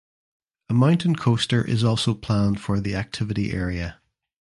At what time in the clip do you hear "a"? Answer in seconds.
0.67-0.73